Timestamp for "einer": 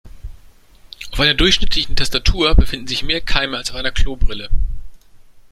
1.19-1.35, 3.77-3.91